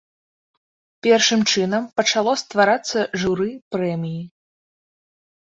[1.07, 4.21] Першым чынам пачало стварацца журы прэміі.